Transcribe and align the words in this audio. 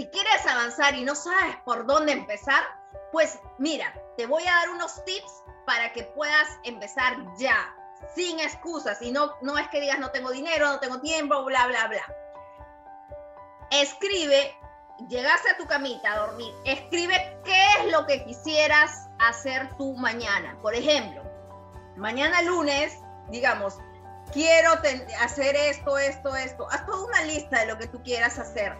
si 0.00 0.06
quieres 0.06 0.46
avanzar 0.46 0.94
y 0.94 1.04
no 1.04 1.14
sabes 1.14 1.56
por 1.62 1.84
dónde 1.84 2.12
empezar, 2.12 2.62
pues 3.12 3.38
mira, 3.58 3.92
te 4.16 4.24
voy 4.24 4.42
a 4.44 4.50
dar 4.50 4.70
unos 4.70 5.04
tips 5.04 5.44
para 5.66 5.92
que 5.92 6.04
puedas 6.04 6.48
empezar 6.64 7.18
ya, 7.36 7.76
sin 8.14 8.40
excusas. 8.40 9.02
Y 9.02 9.12
no, 9.12 9.34
no 9.42 9.58
es 9.58 9.68
que 9.68 9.78
digas 9.78 9.98
no 9.98 10.10
tengo 10.10 10.30
dinero, 10.30 10.68
no 10.68 10.80
tengo 10.80 11.02
tiempo, 11.02 11.44
bla, 11.44 11.66
bla, 11.66 11.88
bla. 11.88 12.16
Escribe, 13.72 14.56
llegaste 15.10 15.50
a 15.50 15.58
tu 15.58 15.66
camita 15.66 16.14
a 16.14 16.28
dormir, 16.28 16.54
escribe 16.64 17.38
qué 17.44 17.62
es 17.80 17.92
lo 17.92 18.06
que 18.06 18.24
quisieras 18.24 19.10
hacer 19.18 19.68
tú 19.76 19.92
mañana. 19.98 20.56
Por 20.62 20.74
ejemplo, 20.74 21.22
mañana 21.96 22.40
lunes, 22.40 22.96
digamos, 23.28 23.76
quiero 24.32 24.70
hacer 25.20 25.56
esto, 25.56 25.98
esto, 25.98 26.34
esto. 26.36 26.66
Haz 26.70 26.86
toda 26.86 27.04
una 27.04 27.22
lista 27.24 27.60
de 27.60 27.66
lo 27.66 27.76
que 27.76 27.86
tú 27.86 28.02
quieras 28.02 28.38
hacer. 28.38 28.74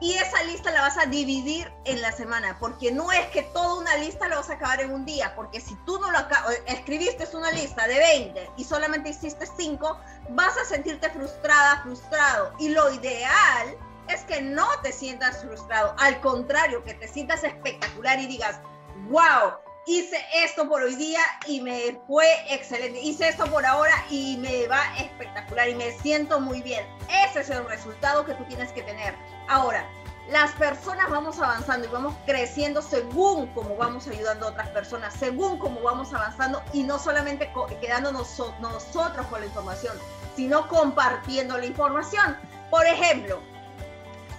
Y 0.00 0.14
esa 0.14 0.42
lista 0.44 0.70
la 0.70 0.80
vas 0.80 0.96
a 0.96 1.06
dividir 1.06 1.70
en 1.84 2.00
la 2.00 2.10
semana, 2.10 2.56
porque 2.58 2.90
no 2.90 3.12
es 3.12 3.26
que 3.26 3.42
toda 3.42 3.80
una 3.80 3.96
lista 3.98 4.28
la 4.28 4.36
vas 4.36 4.48
a 4.48 4.54
acabar 4.54 4.80
en 4.80 4.92
un 4.92 5.04
día, 5.04 5.34
porque 5.36 5.60
si 5.60 5.74
tú 5.84 5.98
no 5.98 6.10
lo 6.10 6.18
escribiste 6.66 7.28
una 7.36 7.50
lista 7.52 7.86
de 7.86 7.98
20 7.98 8.50
y 8.56 8.64
solamente 8.64 9.10
hiciste 9.10 9.46
5, 9.46 10.00
vas 10.30 10.56
a 10.56 10.64
sentirte 10.64 11.10
frustrada, 11.10 11.82
frustrado. 11.82 12.52
Y 12.58 12.70
lo 12.70 12.90
ideal 12.92 13.76
es 14.08 14.22
que 14.24 14.40
no 14.40 14.66
te 14.82 14.92
sientas 14.92 15.42
frustrado, 15.42 15.94
al 15.98 16.20
contrario, 16.20 16.82
que 16.84 16.94
te 16.94 17.06
sientas 17.06 17.44
espectacular 17.44 18.18
y 18.18 18.26
digas, 18.26 18.60
wow, 19.08 19.52
hice 19.86 20.16
esto 20.34 20.68
por 20.68 20.82
hoy 20.82 20.94
día 20.94 21.20
y 21.46 21.60
me 21.60 21.98
fue 22.06 22.26
excelente. 22.48 23.00
Hice 23.00 23.28
esto 23.28 23.46
por 23.46 23.64
ahora 23.64 23.92
y 24.10 24.36
me 24.38 24.66
va 24.66 24.82
espectacular 24.98 25.68
y 25.68 25.74
me 25.74 25.92
siento 25.98 26.40
muy 26.40 26.62
bien. 26.62 26.86
Ese 27.26 27.40
es 27.40 27.50
el 27.50 27.66
resultado 27.66 28.24
que 28.24 28.34
tú 28.34 28.44
tienes 28.44 28.72
que 28.72 28.82
tener. 28.82 29.14
Ahora, 29.48 29.88
las 30.28 30.52
personas 30.52 31.10
vamos 31.10 31.40
avanzando 31.40 31.88
y 31.88 31.90
vamos 31.90 32.14
creciendo 32.24 32.82
según 32.82 33.48
como 33.48 33.76
vamos 33.76 34.06
ayudando 34.06 34.46
a 34.46 34.50
otras 34.50 34.68
personas, 34.68 35.12
según 35.14 35.58
como 35.58 35.80
vamos 35.80 36.12
avanzando 36.12 36.62
y 36.72 36.84
no 36.84 36.98
solamente 36.98 37.50
quedándonos 37.80 38.38
nosotros 38.60 39.26
con 39.26 39.40
la 39.40 39.46
información, 39.46 39.96
sino 40.36 40.68
compartiendo 40.68 41.58
la 41.58 41.66
información. 41.66 42.36
Por 42.70 42.86
ejemplo, 42.86 43.40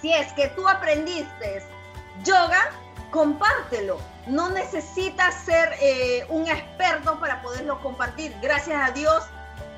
si 0.00 0.12
es 0.12 0.32
que 0.32 0.48
tú 0.48 0.66
aprendiste 0.66 1.62
yoga, 2.24 2.70
compártelo 3.12 4.00
no 4.26 4.50
necesitas 4.50 5.34
ser 5.44 5.74
eh, 5.80 6.24
un 6.28 6.48
experto 6.48 7.20
para 7.20 7.42
poderlo 7.42 7.80
compartir. 7.80 8.34
Gracias 8.40 8.88
a 8.88 8.92
Dios, 8.92 9.22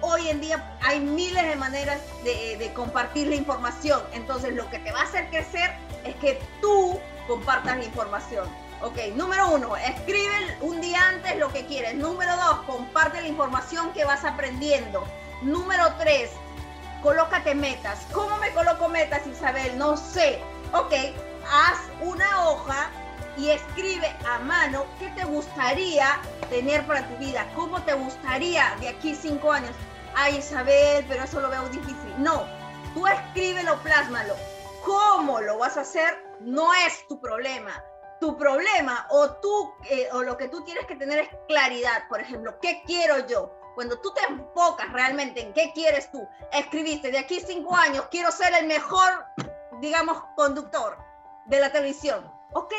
hoy 0.00 0.28
en 0.28 0.40
día 0.40 0.77
hay 0.82 1.00
miles 1.00 1.42
de 1.42 1.56
maneras 1.56 2.00
de, 2.22 2.70
compartir 2.74 3.27
la 3.28 3.34
información. 3.34 4.00
Entonces, 4.12 4.55
lo 4.55 4.68
que 4.70 4.78
te 4.78 4.92
va 4.92 5.00
a 5.00 5.05
hacer 5.05 5.28
crecer 5.30 5.74
es 6.05 6.14
que 6.16 6.40
tú 6.60 6.98
compartas 7.27 7.77
la 7.77 7.84
información. 7.84 8.48
Ok, 8.82 8.98
número 9.14 9.48
uno, 9.50 9.77
escribe 9.77 10.58
un 10.60 10.80
día 10.80 11.00
antes 11.08 11.36
lo 11.38 11.50
que 11.52 11.64
quieres. 11.66 11.94
Número 11.94 12.36
dos, 12.36 12.60
comparte 12.66 13.20
la 13.20 13.28
información 13.28 13.92
que 13.94 14.05
vas 14.05 14.24
aprendiendo. 14.24 15.05
Número 15.42 15.92
tres, 15.98 16.30
colócate 17.02 17.55
metas. 17.55 18.06
¿Cómo 18.12 18.36
me 18.36 18.50
coloco 18.50 18.88
metas, 18.88 19.27
Isabel? 19.27 19.77
No 19.78 19.96
sé. 19.96 20.40
Ok, 20.72 20.92
haz 21.50 21.78
una 22.02 22.48
hoja 22.48 22.90
y 23.36 23.50
escribe 23.50 24.14
a 24.27 24.38
mano 24.38 24.84
qué 24.98 25.08
te 25.10 25.24
gustaría 25.24 26.20
tener 26.50 26.86
para 26.86 27.06
tu 27.08 27.16
vida, 27.16 27.46
cómo 27.54 27.82
te 27.82 27.94
gustaría 27.94 28.77
de 28.80 28.88
aquí 28.88 29.14
cinco 29.14 29.52
años. 29.52 29.72
Ay, 30.14 30.36
Isabel, 30.36 31.04
pero 31.08 31.24
eso 31.24 31.40
lo 31.40 31.50
veo 31.50 31.68
difícil. 31.68 32.14
No, 32.18 32.46
tú 32.94 33.06
escríbelo, 33.06 33.77
plásmalo. 33.82 34.34
¿Cómo 34.84 35.40
lo 35.40 35.58
vas 35.58 35.77
a 35.77 35.80
hacer? 35.80 36.22
No 36.40 36.72
es 36.86 37.06
tu 37.08 37.20
problema. 37.20 37.82
Tu 38.20 38.36
problema 38.36 39.06
o 39.10 39.30
tú 39.32 39.74
eh, 39.90 40.08
o 40.12 40.22
lo 40.22 40.36
que 40.36 40.48
tú 40.48 40.62
tienes 40.64 40.86
que 40.86 40.96
tener 40.96 41.18
es 41.20 41.28
claridad. 41.48 42.06
Por 42.08 42.20
ejemplo, 42.20 42.58
¿qué 42.60 42.82
quiero 42.86 43.27
yo? 43.27 43.50
Cuando 43.74 43.98
tú 44.00 44.12
te 44.14 44.24
enfocas 44.33 44.92
realmente 44.92 45.40
en 45.40 45.52
qué 45.52 45.73
quieres 45.74 46.11
tú, 46.12 46.27
escribiste 46.52 47.11
de 47.11 47.18
aquí 47.18 47.40
cinco 47.40 47.74
años, 47.74 48.06
quiero 48.11 48.30
ser 48.30 48.55
el 48.55 48.67
mejor, 48.67 49.24
digamos, 49.80 50.23
conductor 50.36 50.96
de 51.46 51.58
la 51.58 51.73
televisión. 51.73 52.33
Ok, 52.52 52.73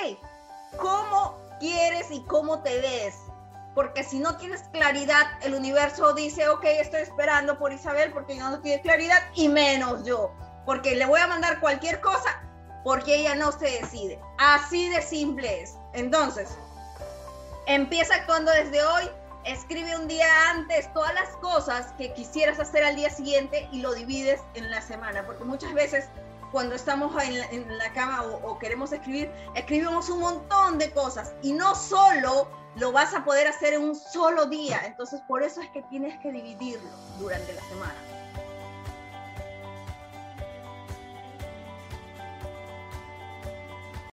cómo 0.77 1.37
quieres 1.59 2.11
y 2.11 2.21
cómo 2.23 2.61
te 2.61 2.79
ves. 2.79 3.15
Porque 3.73 4.03
si 4.03 4.19
no 4.19 4.37
tienes 4.37 4.61
claridad, 4.71 5.25
el 5.41 5.53
universo 5.53 6.13
dice, 6.13 6.47
ok, 6.47 6.63
estoy 6.63 7.01
esperando 7.01 7.59
por 7.59 7.73
Isabel 7.73 8.13
porque 8.13 8.35
no 8.35 8.59
tiene 8.61 8.81
claridad 8.81 9.21
y 9.33 9.49
menos 9.49 10.05
yo. 10.05 10.31
Porque 10.65 10.95
le 10.95 11.05
voy 11.05 11.19
a 11.19 11.27
mandar 11.27 11.59
cualquier 11.59 11.99
cosa 11.99 12.41
porque 12.85 13.15
ella 13.15 13.33
no 13.35 13.51
se 13.51 13.65
decide. 13.81 14.21
Así 14.37 14.87
de 14.89 15.01
simple 15.01 15.63
es. 15.63 15.75
Entonces, 15.93 16.55
empieza 17.65 18.15
actuando 18.15 18.51
desde 18.51 18.81
hoy. 18.83 19.09
Escribe 19.43 19.95
un 19.97 20.07
día 20.07 20.27
antes 20.51 20.91
todas 20.93 21.13
las 21.15 21.29
cosas 21.37 21.91
que 21.97 22.13
quisieras 22.13 22.59
hacer 22.59 22.83
al 22.83 22.95
día 22.95 23.09
siguiente 23.09 23.67
y 23.71 23.81
lo 23.81 23.93
divides 23.93 24.39
en 24.53 24.69
la 24.69 24.81
semana. 24.81 25.25
Porque 25.25 25.43
muchas 25.43 25.73
veces 25.73 26.07
cuando 26.51 26.75
estamos 26.75 27.13
en 27.23 27.78
la, 27.78 27.94
cama 27.94 28.23
o, 28.23 28.57
queremos 28.59 28.91
escribir, 28.91 29.31
escribimos 29.56 30.09
un 30.09 30.19
montón 30.19 30.78
de 30.78 30.91
cosas 30.91 31.33
y 31.41 31.53
no 31.53 31.75
solo 31.75 32.50
lo 32.75 32.91
vas 32.91 33.13
a 33.13 33.23
poder 33.23 33.47
hacer 33.47 33.73
en 33.73 33.83
un 33.83 33.95
solo 33.95 34.45
día. 34.45 34.81
Entonces, 34.85 35.22
por 35.28 35.44
eso 35.44 35.61
es 35.61 35.69
que 35.69 35.81
tienes 35.83 36.17
que 36.19 36.31
dividirlo 36.31 36.89
durante 37.19 37.53
la 37.53 37.61
semana. 37.61 38.14